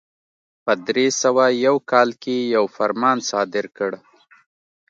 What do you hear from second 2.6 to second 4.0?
فرمان صادر کړ.